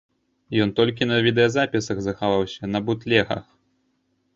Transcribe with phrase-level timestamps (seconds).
[0.65, 3.43] Ён толькі на відэазапісах захаваўся, на бутлегах.